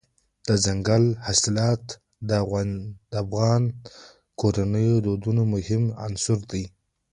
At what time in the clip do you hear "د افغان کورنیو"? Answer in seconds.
2.29-4.95